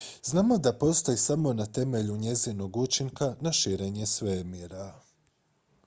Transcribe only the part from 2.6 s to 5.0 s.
učinka na širenje svemira